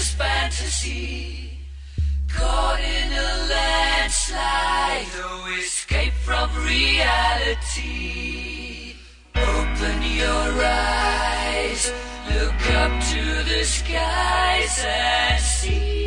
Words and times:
just 0.00 0.16
fantasy. 0.16 1.58
Caught 2.28 2.80
in 2.80 3.12
a 3.12 3.30
landslide, 3.52 5.06
no 5.18 5.46
escape 5.58 6.14
from 6.24 6.48
reality. 6.64 7.84
Open 9.36 10.02
your 10.22 10.64
eyes, 10.64 11.92
look 12.32 12.60
up 12.80 12.92
to 13.12 13.22
the 13.50 13.62
skies 13.64 14.84
and 14.86 15.40
see. 15.42 16.06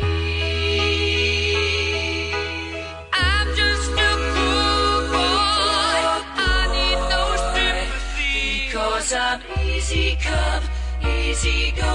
Cause 8.72 9.12
I'm 9.12 9.40
easy 9.60 10.16
come, 10.20 10.64
easy 11.06 11.72
go, 11.76 11.94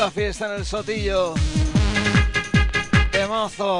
esa 0.00 0.10
fiesta 0.10 0.46
en 0.46 0.60
el 0.60 0.64
Sotillo. 0.64 1.34
Temazo. 3.12 3.79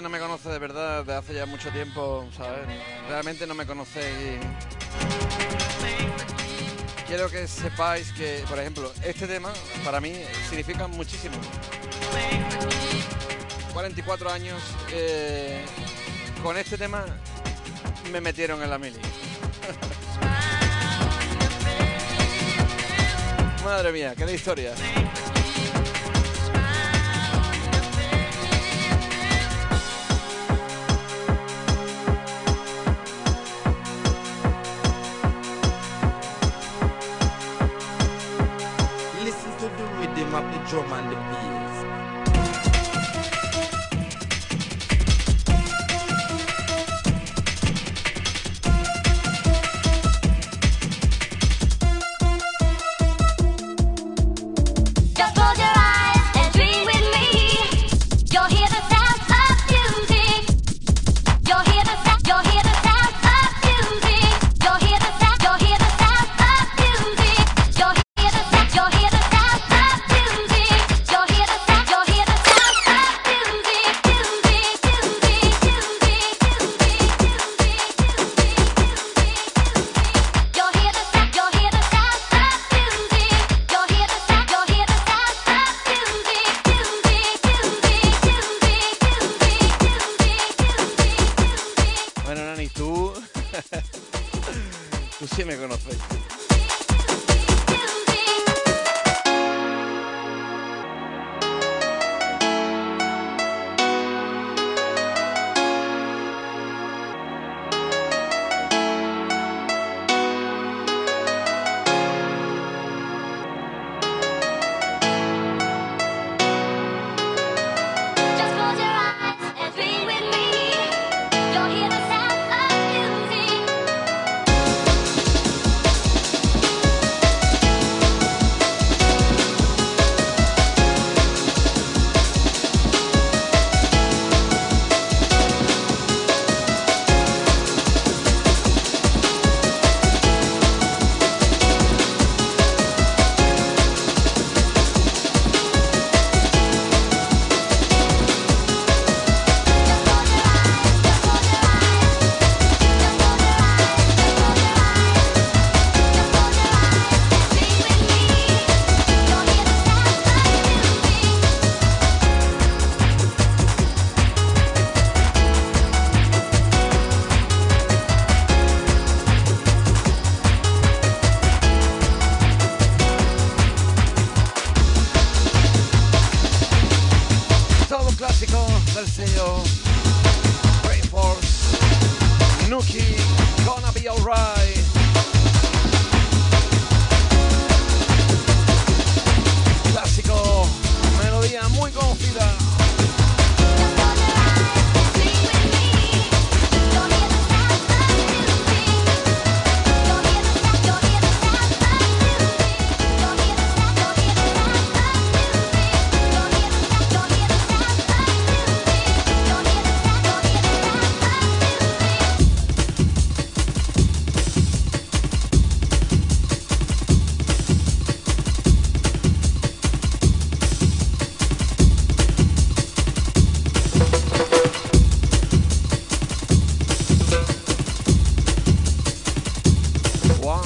no 0.00 0.08
me 0.08 0.18
conoce 0.18 0.48
de 0.48 0.58
verdad 0.58 1.04
de 1.04 1.14
hace 1.14 1.34
ya 1.34 1.46
mucho 1.46 1.70
tiempo, 1.70 2.26
¿sabes? 2.36 2.60
Realmente 3.08 3.46
no 3.46 3.54
me 3.54 3.66
conocéis. 3.66 4.40
Quiero 7.06 7.28
que 7.28 7.46
sepáis 7.48 8.12
que, 8.12 8.44
por 8.48 8.58
ejemplo, 8.58 8.92
este 9.02 9.26
tema 9.26 9.50
para 9.84 10.00
mí 10.00 10.12
significa 10.48 10.86
muchísimo. 10.86 11.36
44 13.72 14.30
años 14.30 14.62
eh, 14.92 15.64
con 16.42 16.56
este 16.56 16.76
tema 16.76 17.04
me 18.12 18.20
metieron 18.20 18.62
en 18.62 18.70
la 18.70 18.78
mili. 18.78 18.98
Madre 23.64 23.92
mía, 23.92 24.14
qué 24.16 24.26
de 24.26 24.34
historia. 24.34 24.72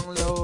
down 0.03 0.15
low. 0.15 0.41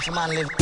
let 0.00 0.06
your 0.06 0.14
mind 0.14 0.34
live. 0.34 0.59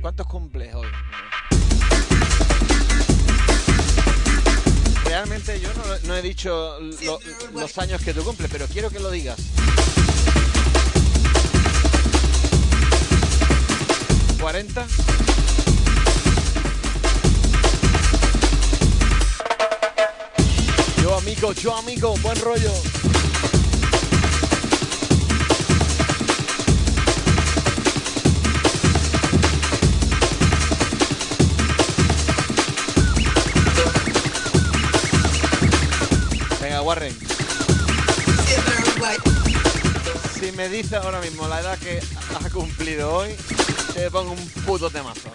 Cuántos 0.00 0.26
cumples 0.26 0.74
hoy. 0.74 0.86
Realmente 5.04 5.58
yo 5.58 5.68
no, 5.74 5.82
no 6.08 6.16
he 6.16 6.22
dicho 6.22 6.78
lo- 7.02 7.18
los 7.54 7.78
años 7.78 8.02
que 8.02 8.12
tú 8.12 8.22
cumples, 8.22 8.37
me 40.58 40.68
dices 40.68 40.94
ahora 40.94 41.20
mismo 41.20 41.46
la 41.46 41.60
edad 41.60 41.78
que 41.78 42.00
has 42.34 42.52
cumplido 42.52 43.14
hoy, 43.14 43.32
te 43.94 44.10
pongo 44.10 44.32
un 44.32 44.48
puto 44.66 44.90
temazo. 44.90 45.30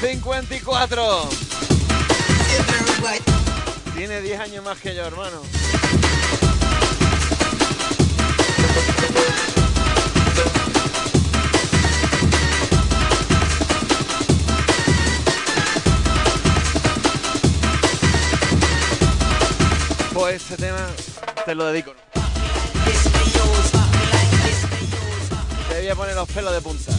¡54! 0.00 1.28
Tiene 3.94 4.22
10 4.22 4.40
años 4.40 4.64
más 4.64 4.78
que 4.78 4.94
yo, 4.94 5.04
hermano. 5.04 5.42
Este 20.34 20.56
tema 20.56 20.88
te 21.44 21.54
lo 21.54 21.66
dedico. 21.66 21.94
Te 25.68 25.78
voy 25.78 25.88
a 25.88 25.94
poner 25.94 26.16
los 26.16 26.28
pelos 26.28 26.52
de 26.52 26.60
punta. 26.60 26.93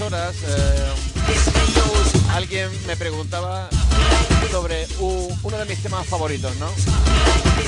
Horas 0.00 0.36
eh, 0.46 0.92
alguien 2.30 2.70
me 2.86 2.96
preguntaba 2.96 3.68
sobre 4.50 4.86
uno 5.00 5.58
de 5.58 5.64
mis 5.66 5.82
temas 5.82 6.06
favoritos, 6.06 6.56
¿no? 6.56 6.68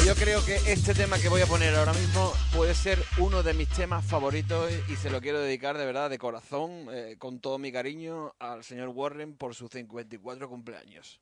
Yo 0.06 0.14
creo 0.14 0.44
que 0.44 0.56
este 0.66 0.94
tema 0.94 1.18
que 1.18 1.28
voy 1.28 1.42
a 1.42 1.46
poner 1.46 1.74
ahora 1.74 1.92
mismo 1.92 2.32
puede 2.54 2.74
ser 2.74 2.98
uno 3.18 3.42
de 3.42 3.54
mis 3.54 3.68
temas 3.68 4.04
favoritos 4.04 4.70
y 4.88 4.96
se 4.96 5.10
lo 5.10 5.20
quiero 5.20 5.40
dedicar 5.40 5.76
de 5.76 5.86
verdad, 5.86 6.08
de 6.08 6.18
corazón, 6.18 6.86
eh, 6.92 7.16
con 7.18 7.40
todo 7.40 7.58
mi 7.58 7.72
cariño 7.72 8.34
al 8.38 8.64
señor 8.64 8.88
Warren 8.88 9.36
por 9.36 9.54
sus 9.54 9.70
54 9.70 10.48
cumpleaños. 10.48 11.20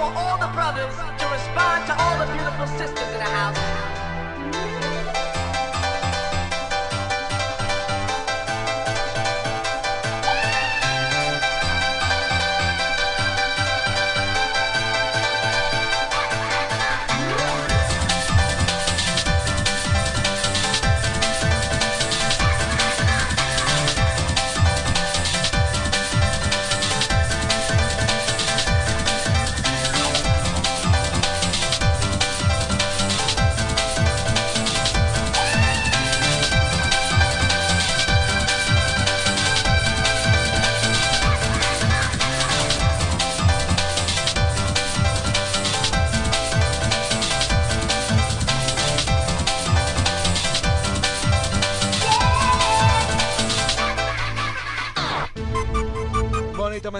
Want 0.00 0.16
all 0.16 0.38
the 0.38 0.48
brothers 0.54 0.96
to 0.96 1.26
respond 1.28 1.86
to 1.86 1.94
all 2.00 2.18
the 2.24 2.32
beautiful 2.32 2.66
sisters 2.78 3.08
in 3.12 3.18
the 3.18 3.24
house. 3.24 4.79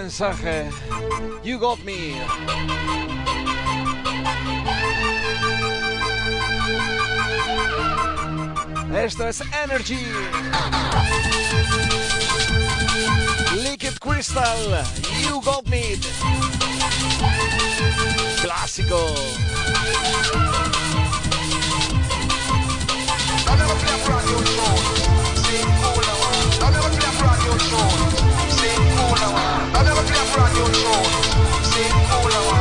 mensaje. 0.01 0.67
You 1.43 1.59
got 1.59 1.83
me. 1.83 2.15
Esto 8.95 9.27
es 9.27 9.41
Energy. 9.63 10.05
Liquid 13.63 13.99
Crystal. 13.99 14.83
You 15.21 15.39
got 15.41 15.67
me. 15.67 15.97
Clásico. 18.41 19.13
I 23.47 23.55
never 23.55 23.75
play 23.81 23.93
a 23.93 24.05
brand 24.05 24.25
new 24.27 24.41
I 26.63 26.69
never 26.71 26.89
play 26.89 27.07
a 27.07 27.13
brand 27.19 28.05
new 28.05 28.10
rock 30.37 30.55
your 30.55 30.67
throne. 30.67 31.63
Say, 31.63 31.89
hold 32.09 32.33
on. 32.33 32.60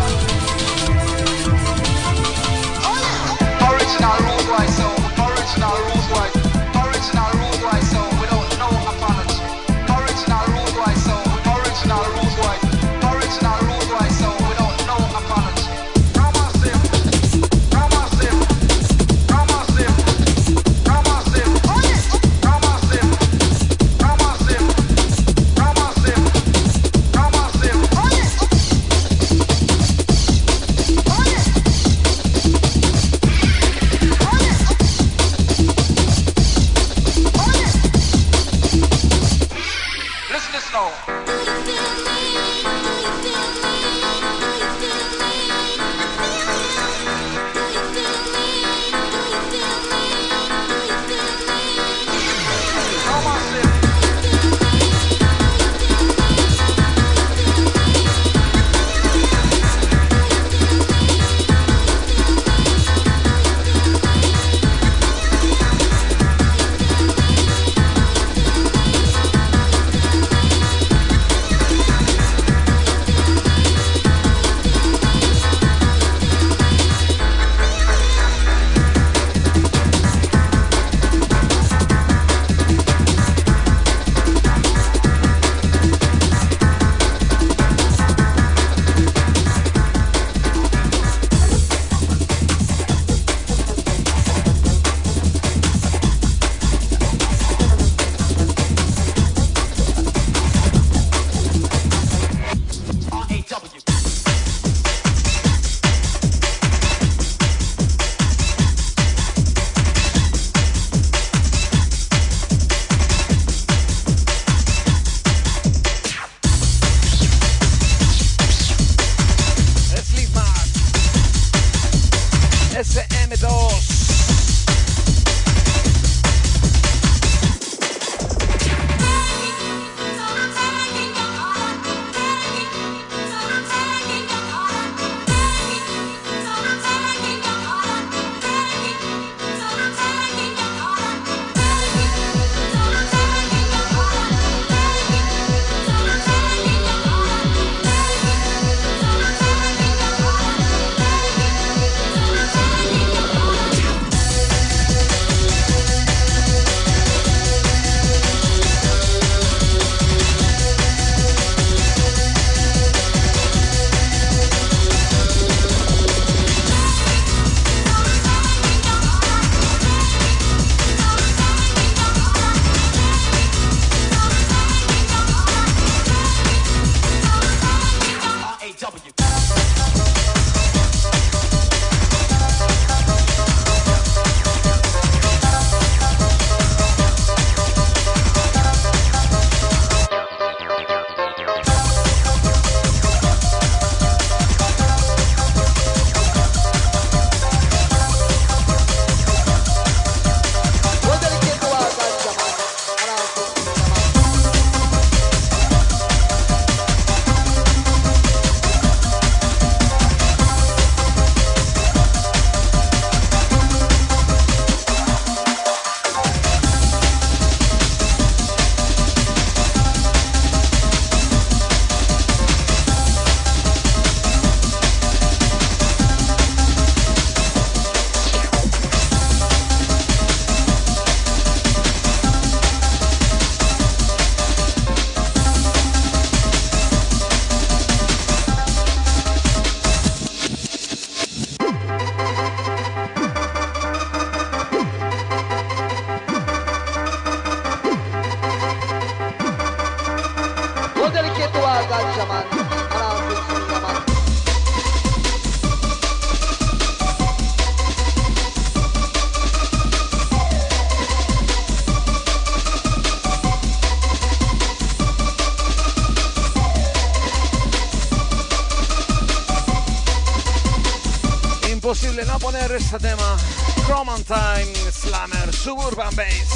Urban 275.91 276.15
Bass. 276.15 276.50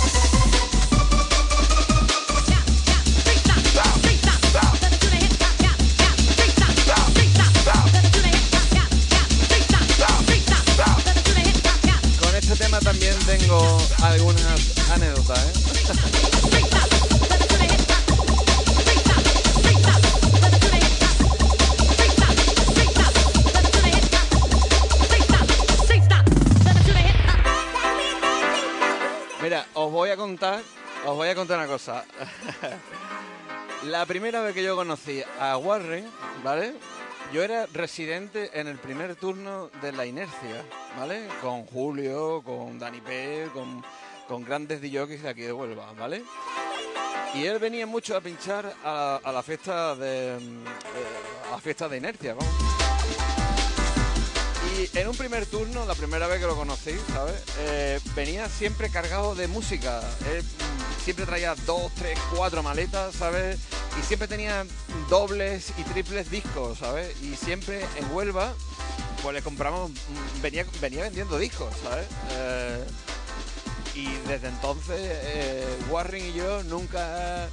La 34.04 34.08
primera 34.08 34.42
vez 34.42 34.54
que 34.54 34.62
yo 34.62 34.76
conocí 34.76 35.22
a 35.40 35.56
Warren, 35.56 36.06
¿vale? 36.42 36.74
Yo 37.32 37.42
era 37.42 37.64
residente 37.72 38.50
en 38.52 38.68
el 38.68 38.76
primer 38.76 39.16
turno 39.16 39.70
de 39.80 39.92
La 39.92 40.04
Inercia, 40.04 40.62
¿vale? 40.98 41.26
Con 41.40 41.64
Julio, 41.64 42.42
con 42.44 42.78
Dani 42.78 43.00
P, 43.00 43.48
con, 43.54 43.82
con 44.28 44.44
grandes 44.44 44.82
DJs 44.82 45.22
de 45.22 45.28
aquí 45.30 45.40
de 45.40 45.54
Huelva, 45.54 45.90
¿vale? 45.94 46.22
Y 47.32 47.46
él 47.46 47.58
venía 47.58 47.86
mucho 47.86 48.14
a 48.14 48.20
pinchar 48.20 48.74
a, 48.84 49.20
a 49.24 49.32
la 49.32 49.42
fiesta 49.42 49.96
de 49.96 50.36
eh, 50.36 51.48
a 51.48 51.52
la 51.52 51.58
fiesta 51.58 51.88
de 51.88 51.96
Inercia, 51.96 52.34
vamos. 52.34 52.54
Y 54.76 54.98
en 54.98 55.08
un 55.08 55.16
primer 55.16 55.46
turno, 55.46 55.86
la 55.86 55.94
primera 55.94 56.26
vez 56.26 56.40
que 56.40 56.46
lo 56.46 56.56
conocí, 56.56 56.94
¿sabes? 57.14 57.42
Eh, 57.60 57.98
venía 58.14 58.50
siempre 58.50 58.90
cargado 58.90 59.34
de 59.34 59.48
música. 59.48 60.02
Siempre 61.02 61.24
traía 61.24 61.54
dos, 61.66 61.90
tres, 61.94 62.18
cuatro 62.34 62.62
maletas, 62.62 63.14
¿sabes? 63.14 63.58
Y 63.98 64.02
siempre 64.02 64.28
tenía 64.28 64.66
dobles 65.08 65.72
y 65.78 65.82
triples 65.84 66.30
discos, 66.30 66.78
¿sabes? 66.78 67.14
Y 67.22 67.36
siempre 67.36 67.84
en 67.96 68.10
Huelva, 68.12 68.52
pues 69.22 69.34
le 69.34 69.42
compramos, 69.42 69.90
venía, 70.42 70.66
venía 70.80 71.02
vendiendo 71.02 71.38
discos, 71.38 71.72
¿sabes? 71.82 72.06
Eh, 72.32 72.84
y 73.94 74.06
desde 74.28 74.48
entonces 74.48 74.98
eh, 75.00 75.64
Warren 75.90 76.26
y 76.26 76.32
yo 76.32 76.64
nunca 76.64 77.48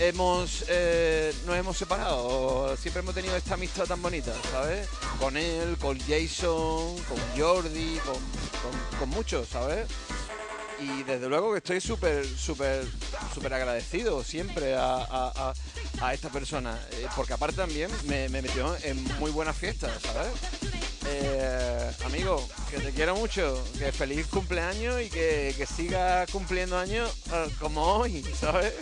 hemos 0.00 0.64
eh, 0.68 1.32
nos 1.46 1.56
hemos 1.56 1.76
separado 1.76 2.76
siempre 2.76 3.00
hemos 3.00 3.14
tenido 3.14 3.36
esta 3.36 3.54
amistad 3.54 3.84
tan 3.86 4.02
bonita 4.02 4.32
sabes 4.50 4.88
con 5.20 5.36
él 5.36 5.76
con 5.80 5.96
Jason 6.00 6.96
con 7.04 7.18
Jordi 7.38 8.00
con, 8.04 8.16
con, 8.98 9.08
muchos 9.10 9.46
sabes 9.46 9.86
y 10.80 11.04
desde 11.04 11.28
luego 11.28 11.52
que 11.52 11.58
estoy 11.58 11.80
súper 11.80 12.26
súper 12.26 12.84
súper 13.32 13.54
agradecido 13.54 14.24
siempre 14.24 14.74
a- 14.74 15.54
a 16.00 16.14
esta 16.14 16.28
persona 16.28 16.78
eh, 16.92 17.06
porque 17.16 17.32
aparte 17.32 17.56
también 17.56 17.90
me, 18.06 18.28
me 18.28 18.42
metió 18.42 18.76
en 18.82 19.02
muy 19.18 19.30
buenas 19.30 19.56
fiestas 19.56 19.90
sabes 20.02 20.28
eh, 21.06 21.90
amigo, 22.04 22.46
que 22.70 22.78
te 22.78 22.90
quiero 22.92 23.14
mucho, 23.14 23.62
que 23.78 23.92
feliz 23.92 24.26
cumpleaños 24.26 25.02
y 25.02 25.10
que, 25.10 25.54
que 25.56 25.66
siga 25.66 26.26
cumpliendo 26.32 26.78
años 26.78 27.10
eh, 27.32 27.48
como 27.60 27.82
hoy, 27.82 28.24
¿sabes? 28.38 28.74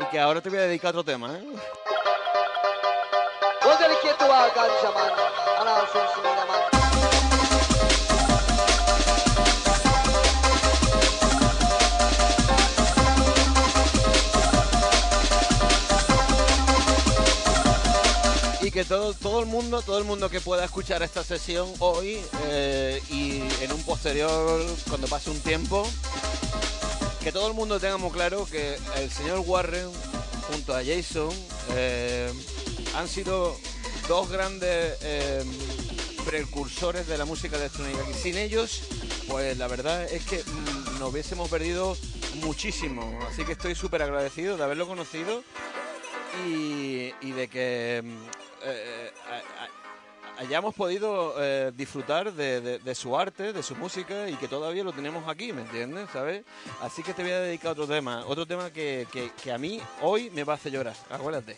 Y 0.00 0.10
que 0.10 0.18
ahora 0.18 0.40
te 0.40 0.48
voy 0.48 0.58
a 0.58 0.62
dedicar 0.62 0.88
a 0.88 1.00
otro 1.00 1.04
tema, 1.04 1.36
¿eh? 1.36 1.87
Y 18.60 18.70
que 18.70 18.84
todo, 18.84 19.14
todo 19.14 19.40
el 19.40 19.46
mundo, 19.46 19.80
todo 19.80 19.96
el 19.98 20.04
mundo 20.04 20.28
que 20.28 20.42
pueda 20.42 20.66
escuchar 20.66 21.02
esta 21.02 21.24
sesión 21.24 21.66
hoy 21.78 22.20
eh, 22.48 23.02
y 23.08 23.40
en 23.62 23.72
un 23.72 23.82
posterior, 23.84 24.62
cuando 24.88 25.06
pase 25.08 25.30
un 25.30 25.40
tiempo, 25.40 25.88
que 27.22 27.32
todo 27.32 27.48
el 27.48 27.54
mundo 27.54 27.80
tenga 27.80 27.96
muy 27.96 28.10
claro 28.10 28.44
que 28.44 28.78
el 28.96 29.10
señor 29.10 29.38
Warren 29.46 29.90
junto 30.50 30.76
a 30.76 30.84
Jason 30.84 31.30
eh, 31.70 32.30
han 32.94 33.08
sido 33.08 33.56
dos 34.08 34.30
grandes 34.30 34.98
eh, 35.02 35.44
precursores 36.24 37.06
de 37.06 37.16
la 37.18 37.24
música 37.24 37.56
electrónica 37.56 37.98
y 38.10 38.14
sin 38.14 38.36
ellos 38.36 38.82
pues 39.28 39.56
la 39.58 39.68
verdad 39.68 40.04
es 40.04 40.24
que 40.24 40.42
mm, 40.42 40.98
nos 40.98 41.12
hubiésemos 41.12 41.48
perdido 41.50 41.96
muchísimo 42.42 43.18
así 43.30 43.44
que 43.44 43.52
estoy 43.52 43.74
súper 43.74 44.02
agradecido 44.02 44.56
de 44.56 44.64
haberlo 44.64 44.86
conocido 44.86 45.42
y, 46.46 47.10
de 47.32 47.48
que 47.48 48.02
mm, 48.04 48.16
eh, 48.64 49.12
a- 50.36 50.40
hayamos 50.42 50.74
podido 50.74 51.34
eh, 51.38 51.72
disfrutar 51.74 52.32
de 52.32 52.94
su 52.94 53.16
arte, 53.18 53.52
de 53.52 53.62
su 53.62 53.74
música 53.74 54.28
y 54.28 54.34
que 54.36 54.46
todavía 54.46 54.84
lo 54.84 54.92
tenemos 54.92 55.28
aquí, 55.28 55.52
¿me 55.52 55.62
entiendes? 55.62 56.08
¿Sabes? 56.12 56.44
Así 56.80 57.02
que 57.02 57.12
te 57.12 57.22
voy 57.22 57.32
a 57.32 57.40
dedicar 57.40 57.68
a 57.70 57.72
otro 57.72 57.88
tema, 57.88 58.24
otro 58.26 58.46
tema 58.46 58.70
que, 58.70 59.06
que- 59.12 59.32
que 59.42 59.50
a 59.52 59.58
mí 59.58 59.80
hoy 60.00 60.30
me 60.30 60.44
va 60.44 60.52
a 60.52 60.56
hacer 60.56 60.70
llorar, 60.72 60.94
acuérdate. 61.10 61.56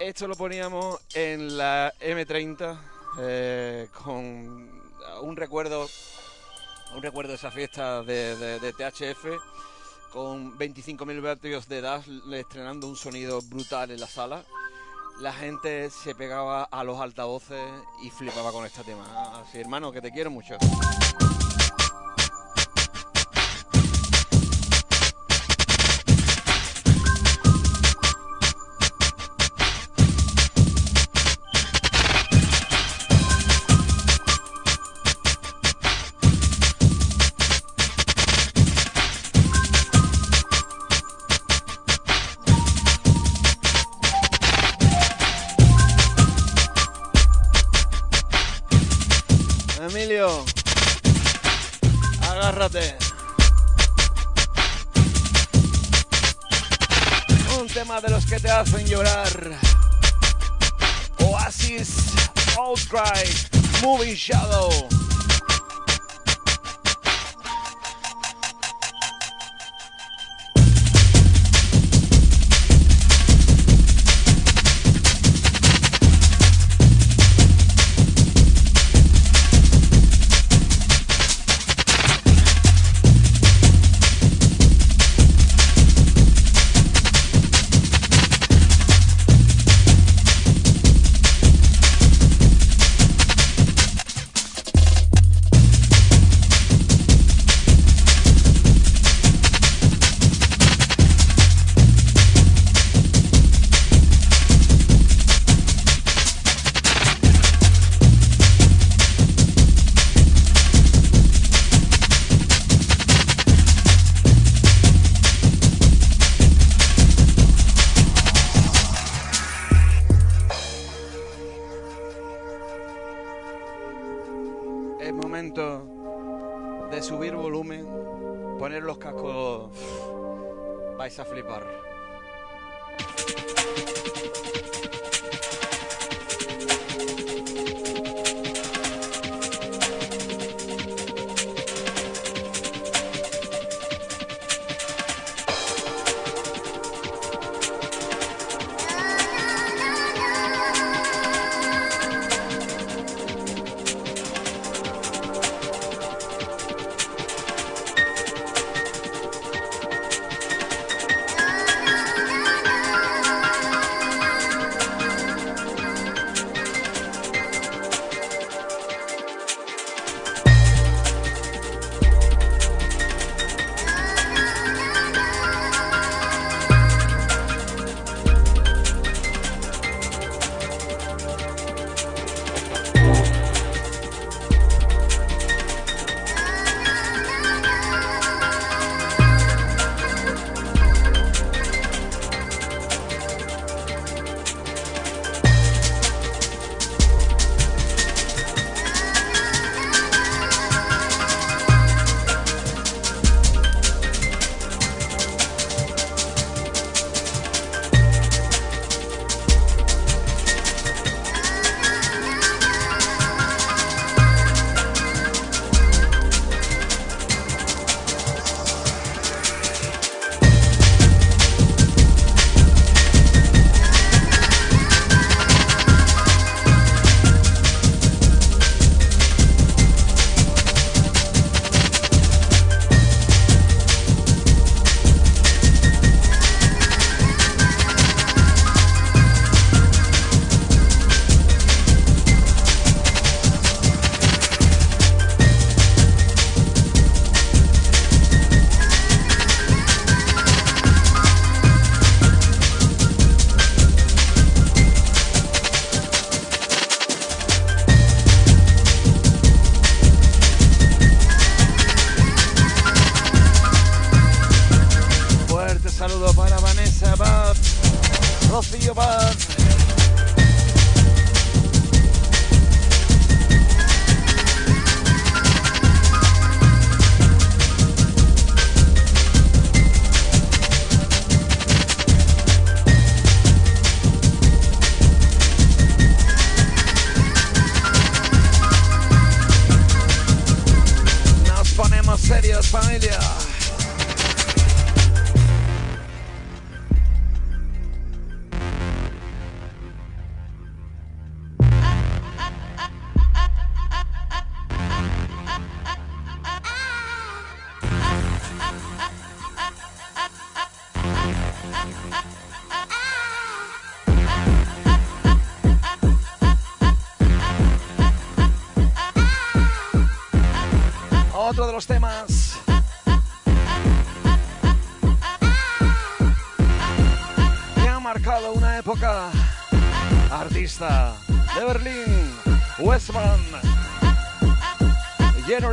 Esto 0.00 0.26
lo 0.26 0.34
poníamos 0.34 0.98
en 1.12 1.58
la 1.58 1.92
M30 2.00 2.78
eh, 3.18 3.86
con 4.02 4.82
un 5.20 5.36
recuerdo, 5.36 5.86
un 6.94 7.02
recuerdo 7.02 7.32
de 7.32 7.36
esa 7.36 7.50
fiesta 7.50 8.02
de, 8.02 8.72
THF 8.78 9.26
con 10.10 10.58
25.000 10.58 11.20
vatios 11.20 11.68
de 11.68 11.82
DAS 11.82 12.06
estrenando 12.32 12.88
un 12.88 12.96
sonido 12.96 13.42
brutal 13.42 13.90
en 13.90 14.00
la 14.00 14.06
sala. 14.06 14.42
La 15.20 15.34
gente 15.34 15.90
se 15.90 16.14
pegaba 16.14 16.62
a 16.64 16.82
los 16.82 16.98
altavoces 16.98 17.70
y 18.02 18.08
flipaba 18.08 18.52
con 18.52 18.64
este 18.64 18.82
tema. 18.82 19.42
Así, 19.42 19.60
hermano, 19.60 19.92
que 19.92 20.00
te 20.00 20.10
quiero 20.10 20.30
mucho. 20.30 20.56
Agárrate. 52.28 52.94
Un 57.58 57.66
tema 57.68 58.02
de 58.02 58.10
los 58.10 58.26
que 58.26 58.38
te 58.38 58.50
hacen 58.50 58.86
llorar. 58.86 59.58
Oasis, 61.20 61.88
Outcry, 62.58 63.30
Moving 63.82 64.14
Shadow. 64.14 64.99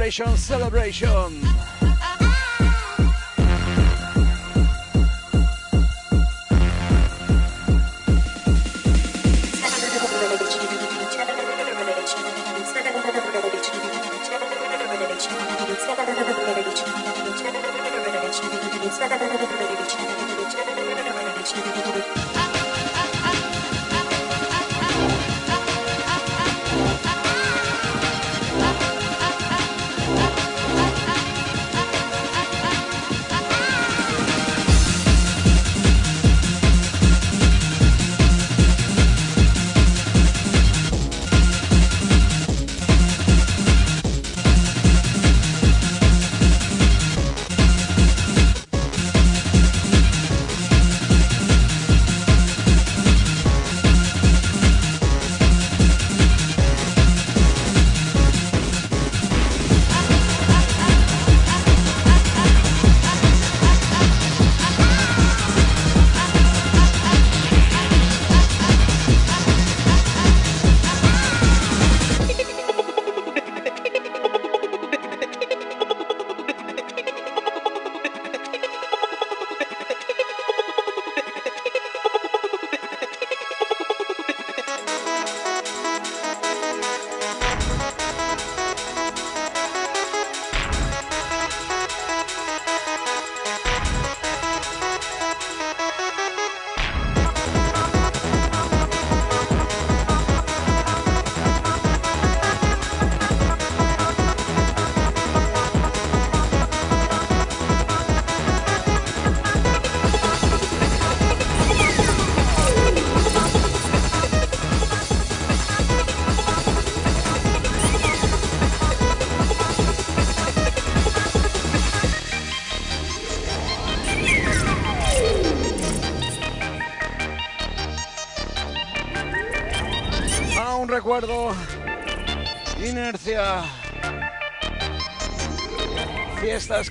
Generation 0.07 0.37
Celebration. 0.37 1.36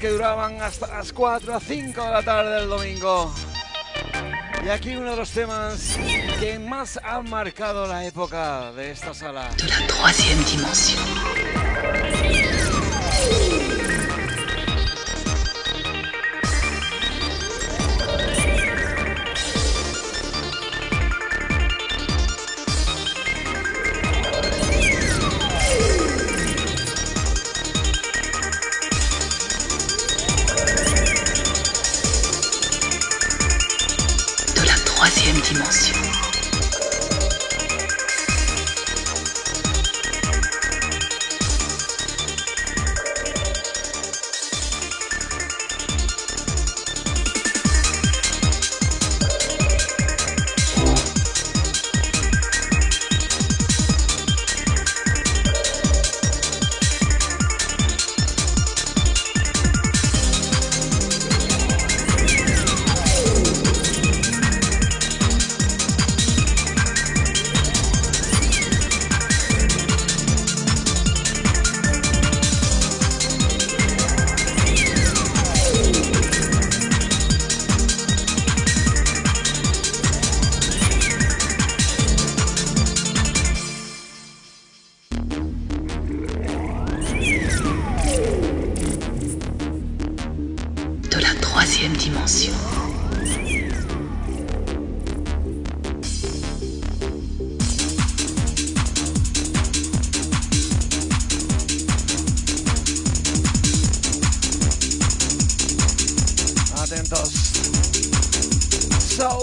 Que 0.01 0.11
duraban 0.11 0.61
hasta 0.61 0.87
las 0.89 1.13
4 1.13 1.55
a 1.55 1.61
5 1.61 2.03
de 2.03 2.11
la 2.11 2.23
tarde 2.23 2.61
del 2.61 2.69
domingo. 2.69 3.35
Y 4.65 4.69
aquí 4.69 4.95
uno 4.95 5.11
de 5.11 5.17
los 5.17 5.31
temas 5.31 5.97
que 6.39 6.59
más 6.59 7.01
han 7.03 7.31
marcado 7.31 7.87
la 7.87 8.05
época 8.05 8.73
de 8.73 8.91
esta 8.91 9.15
sala. 9.15 9.49
de 9.57 9.65
la 9.65 9.87
troisième 9.87 10.45
dimension. 10.45 11.16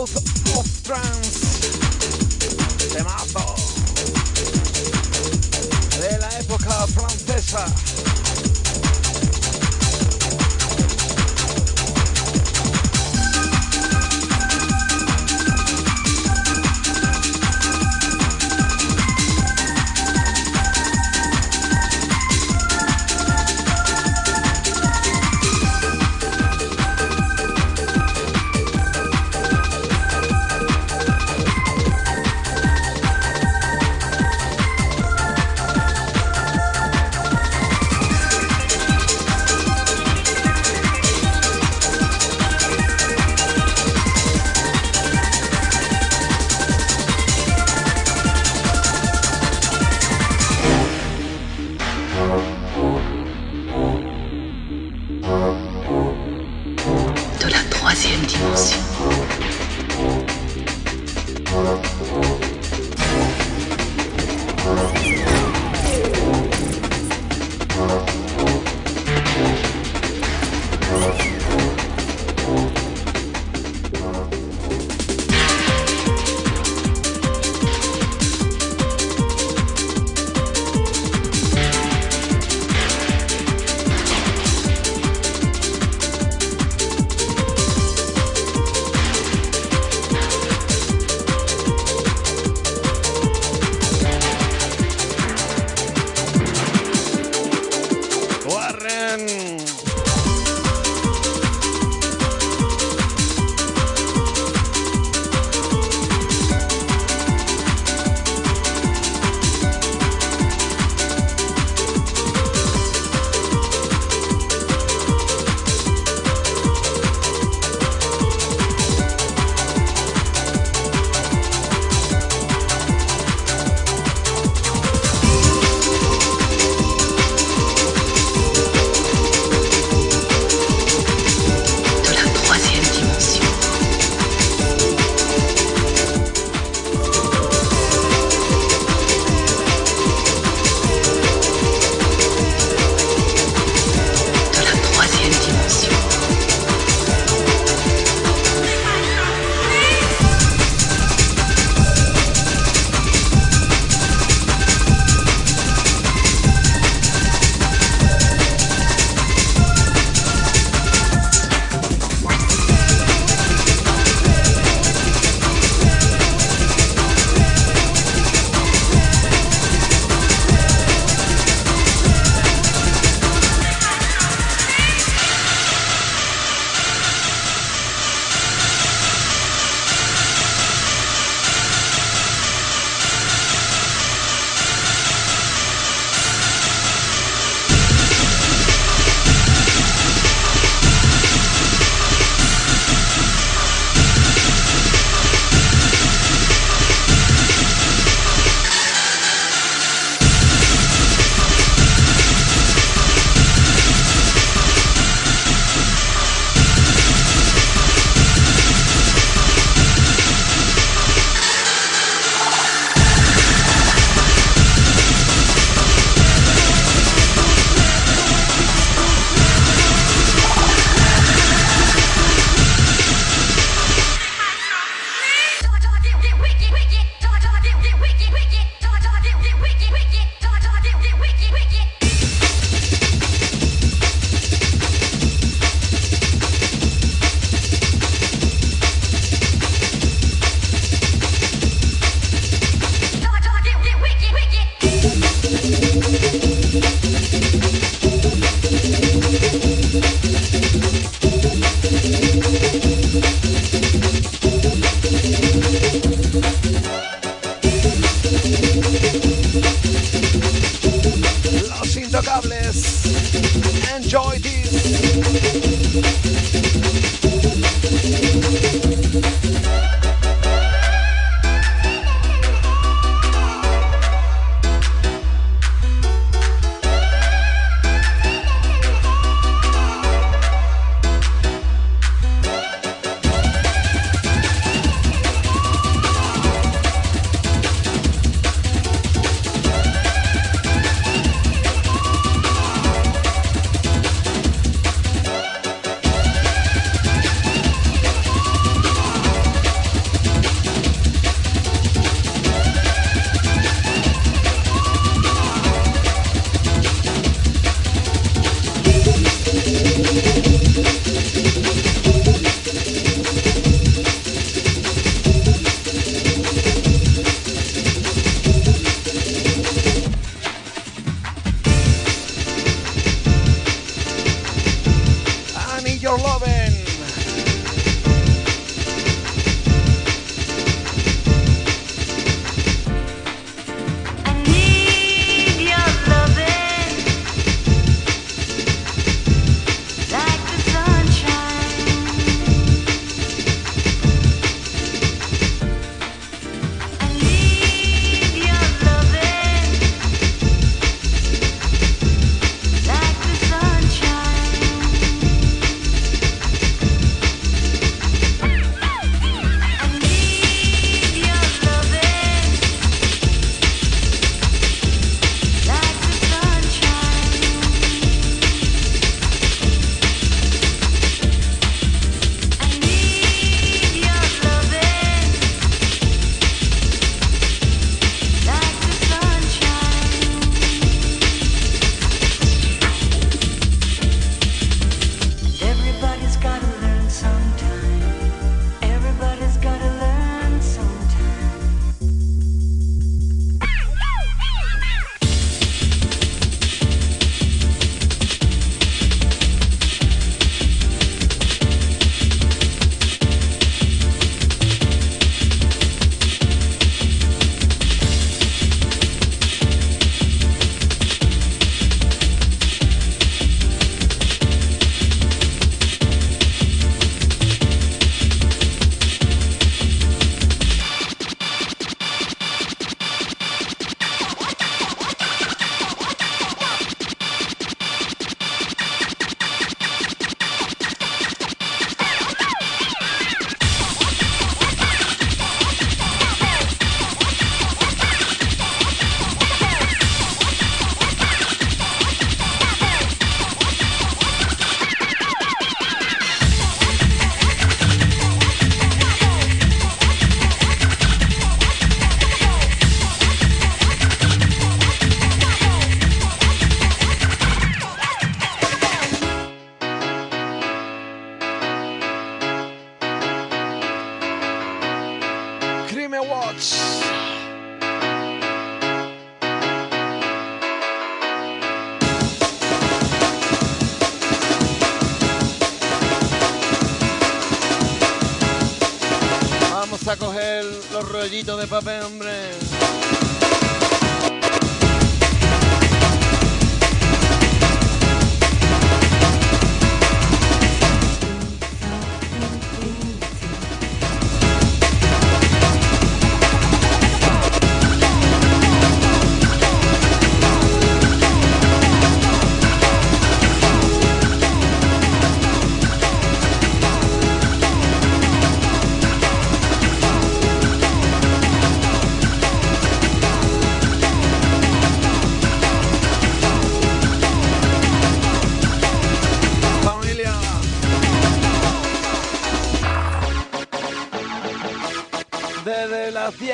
South 0.05 0.17
of 0.57 1.22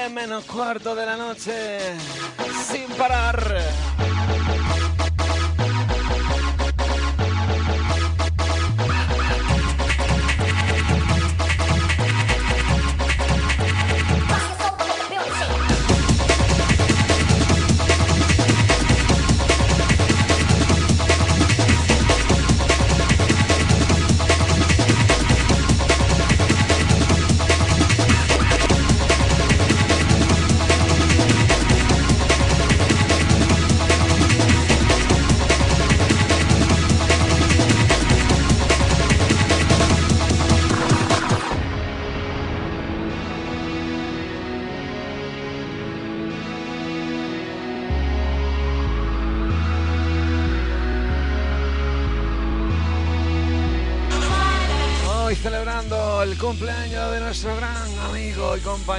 menos 0.10 0.46
cuarto 0.46 0.96
de 0.96 1.06
la 1.06 1.18
noche, 1.18 1.80
sin 2.72 2.88
parar. 2.98 3.89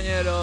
Amigo 0.00 0.39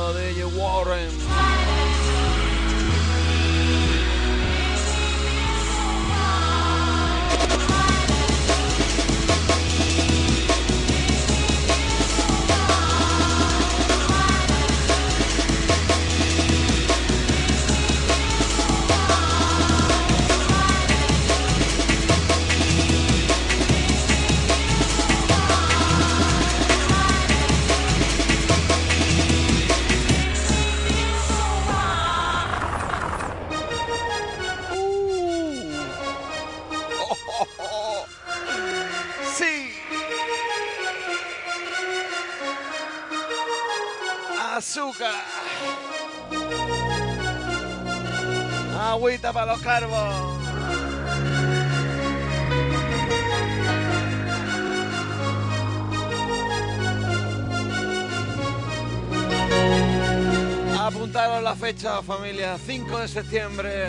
5 62.98 63.02
de 63.02 63.08
septiembre. 63.08 63.88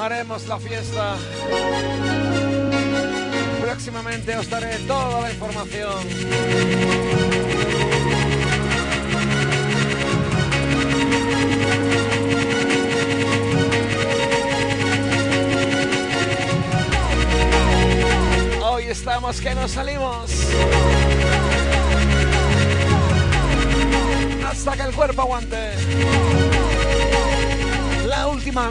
Haremos 0.00 0.48
la 0.48 0.58
fiesta. 0.58 1.16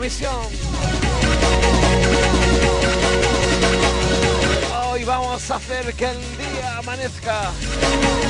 Misión. 0.00 0.32
Hoy 4.90 5.04
vamos 5.04 5.50
a 5.50 5.56
hacer 5.56 5.92
que 5.94 6.06
el 6.06 6.18
día 6.36 6.78
amanezca 6.78 7.50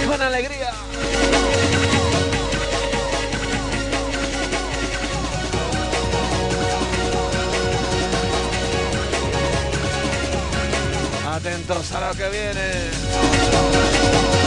con 0.08 0.22
alegría. 0.22 0.72
Atentos 11.34 11.92
a 11.92 12.08
lo 12.08 12.14
que 12.14 12.28
viene. 12.30 14.38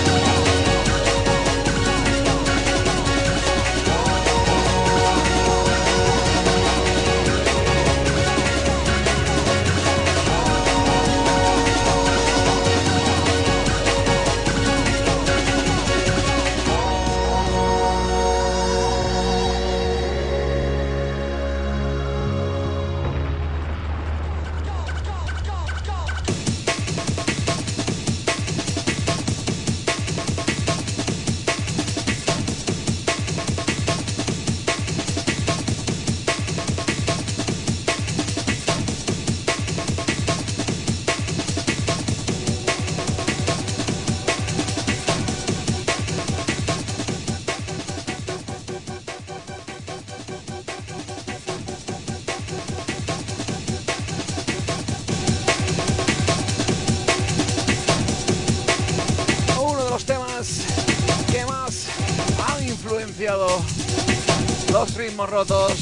Rotos 65.29 65.80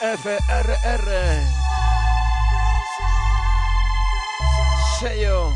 FFRR. 0.00 1.10
Sello 5.00 5.52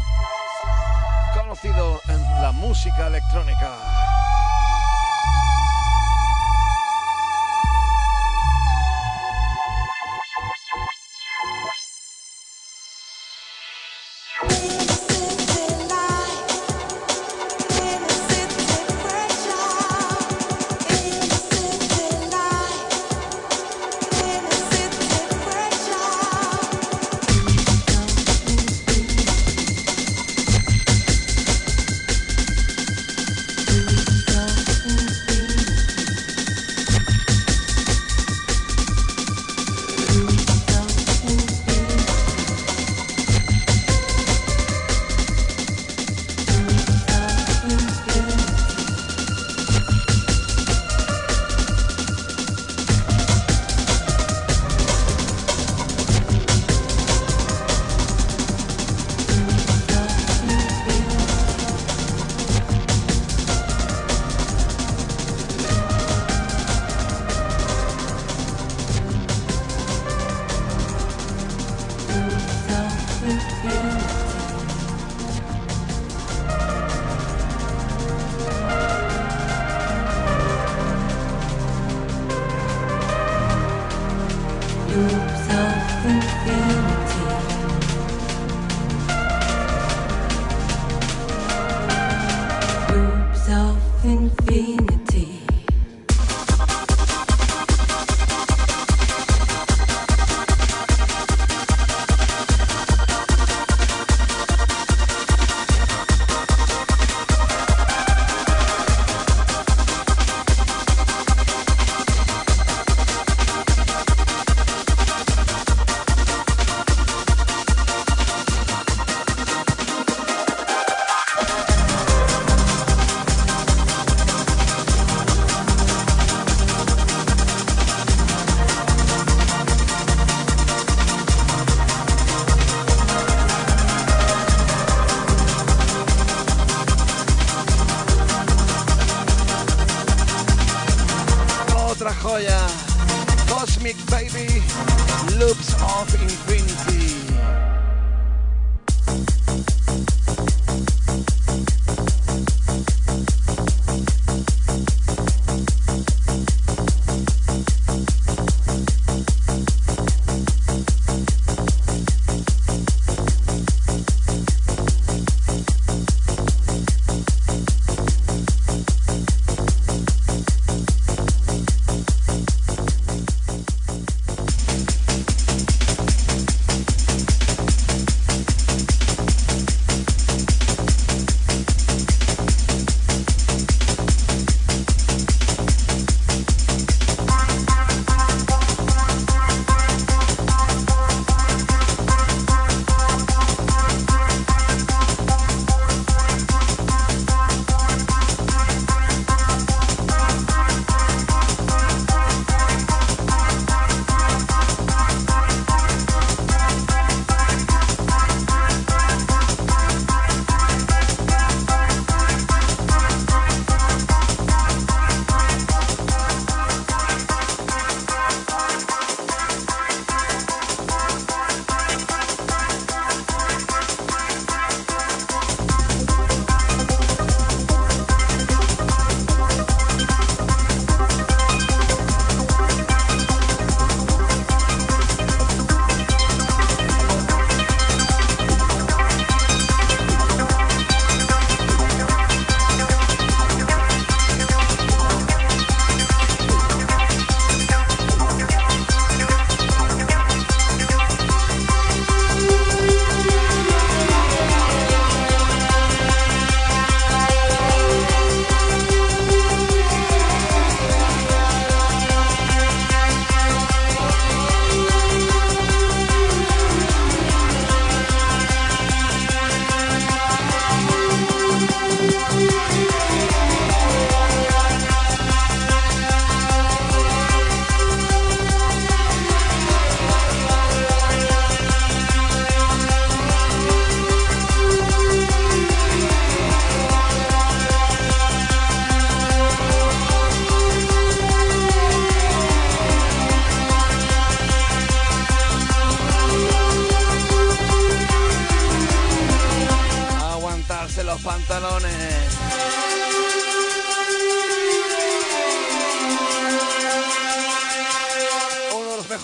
conocido 1.33 2.01
en 2.09 2.43
la 2.43 2.51
música 2.51 3.07
electrónica. 3.07 3.71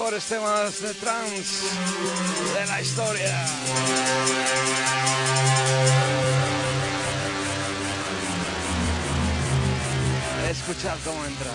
Mejores 0.09 0.25
temas 0.25 0.81
de 0.81 0.95
trance 0.95 1.67
de 2.55 2.67
la 2.67 2.81
historia. 2.81 3.47
Escuchad 10.49 10.97
cómo 11.05 11.25
entra. 11.27 11.51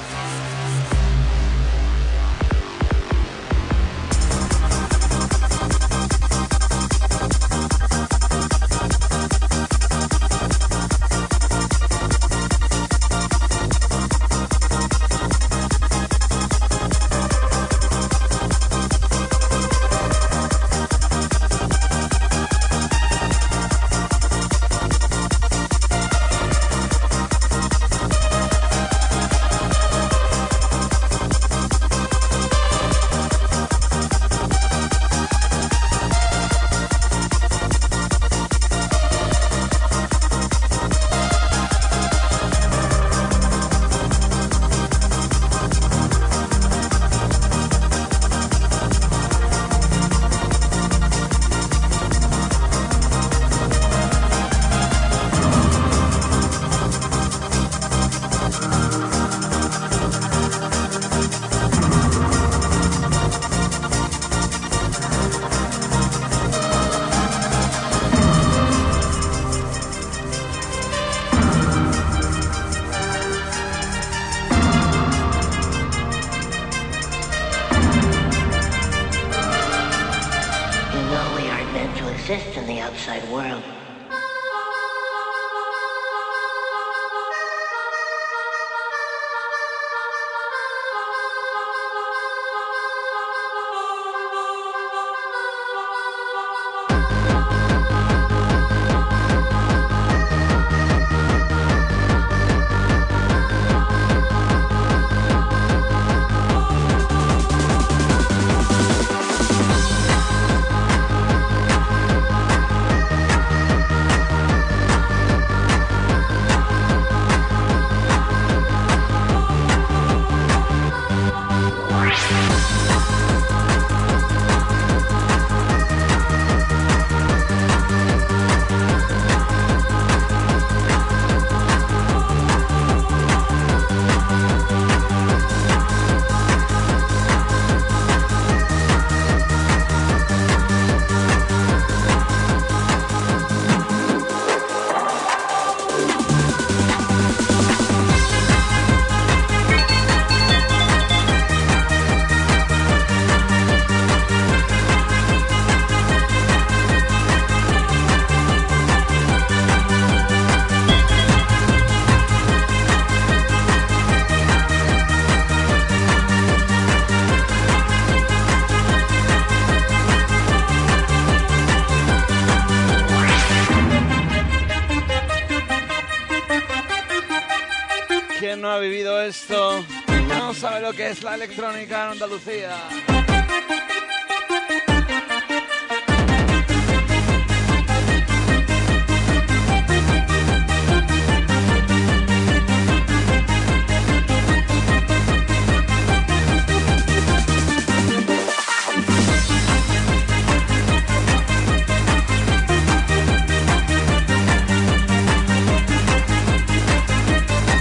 Que 180.95 181.09
es 181.09 181.24
la 181.24 181.36
electrónica 181.36 182.05
en 182.05 182.11
Andalucía. 182.11 182.78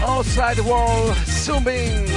Outside 0.03 0.61
World 0.61 1.17
Zooming. 1.27 2.12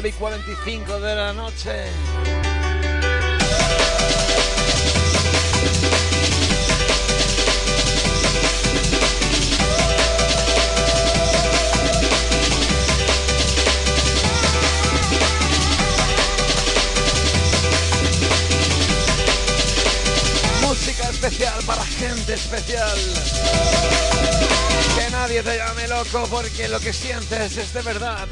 9 0.00 0.10
y 0.10 0.12
45 0.12 1.00
de 1.00 1.14
la 1.16 1.32
noche. 1.32 1.72
Música 20.62 21.10
especial 21.10 21.64
para 21.66 21.84
gente 21.84 22.34
especial. 22.34 22.96
Que 24.96 25.10
nadie 25.10 25.42
te 25.42 25.56
llame 25.56 25.88
loco 25.88 26.28
porque 26.30 26.68
lo 26.68 26.78
que 26.78 26.92
sientes 26.92 27.56
es 27.56 27.72
de 27.72 27.82
verdad. 27.82 28.28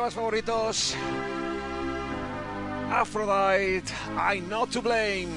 temas 0.00 0.14
favoritos. 0.14 0.96
Aphrodite, 2.90 3.92
I'm 4.16 4.48
not 4.48 4.70
to 4.72 4.80
blame. 4.80 5.28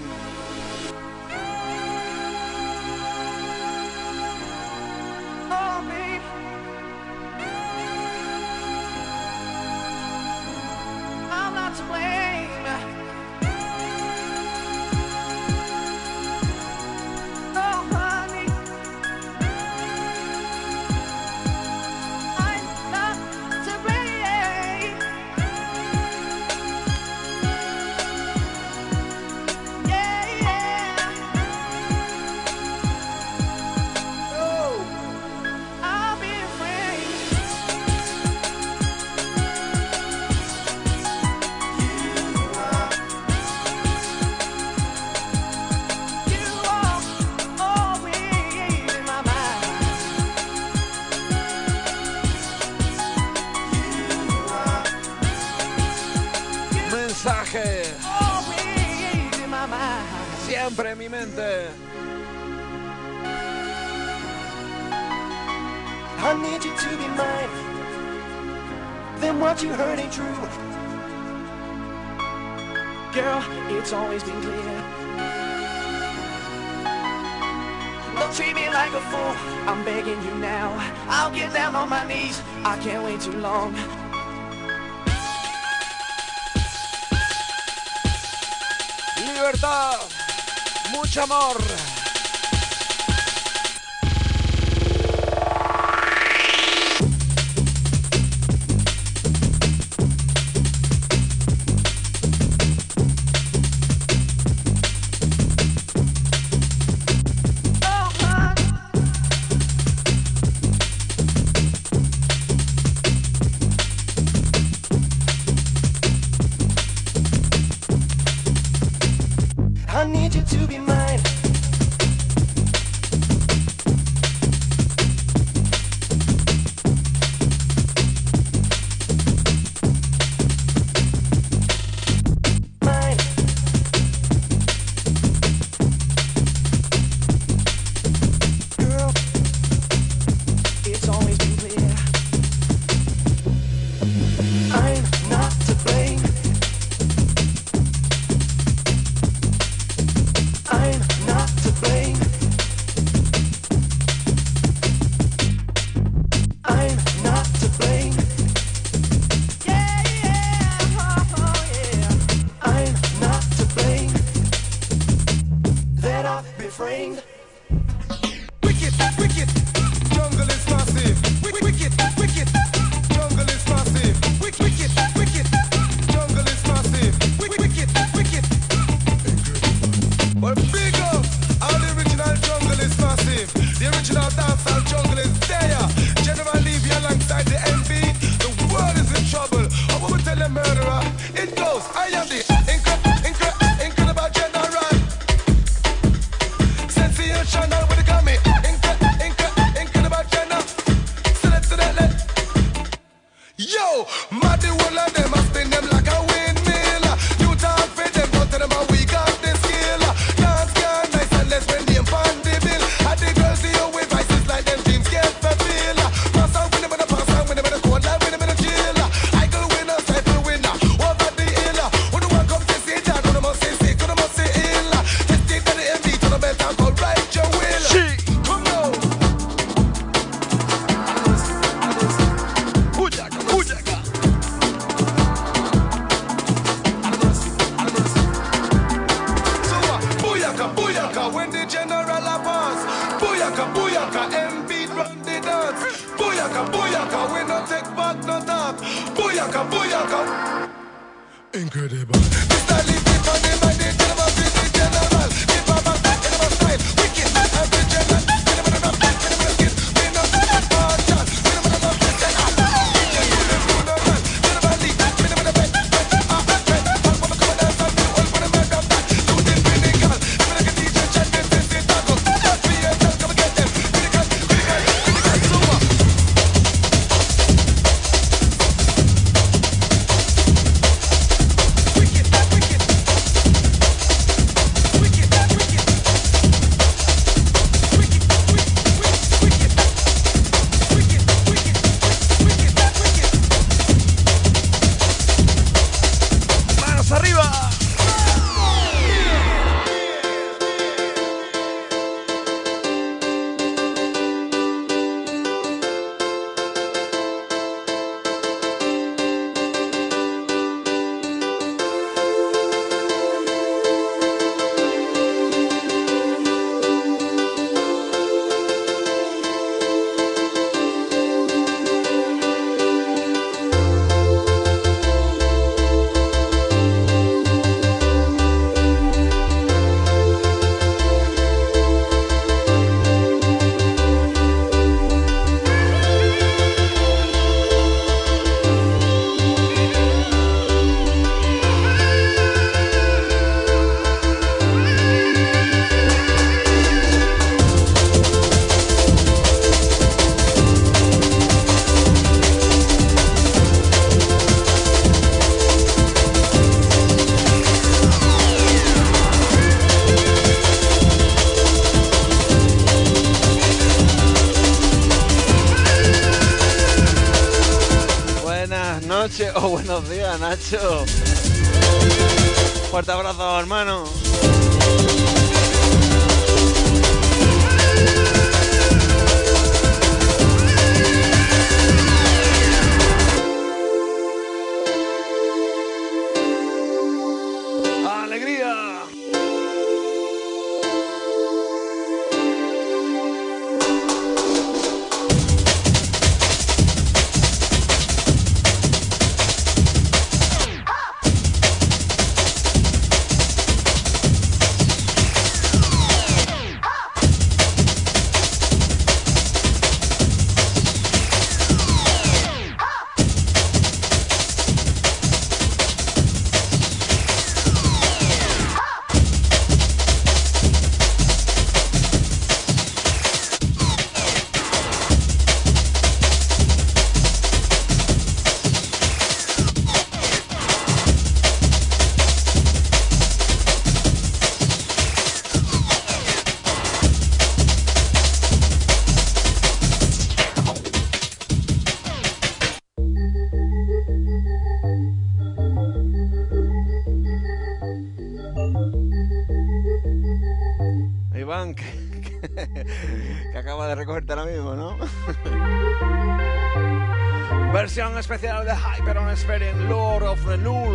fuerte 454.25 454.45
mismo, 454.45 454.75
¿no? 454.75 454.97
Versión 457.73 458.17
especial 458.17 458.65
de 458.65 458.73
Hyper 458.75 459.17
on 459.17 459.29
Experience, 459.29 459.81
Lord 459.89 460.23
of 460.23 460.45
the 460.45 460.57
New 460.57 460.93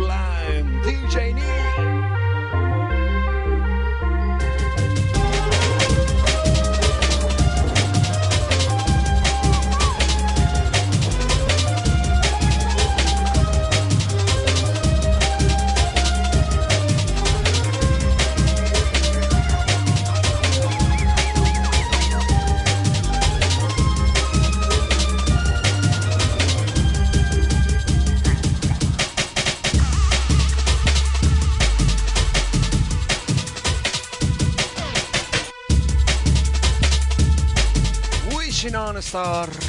DJ 0.83 1.33
Nick. 1.33 2.28
comenzar. 39.11 39.68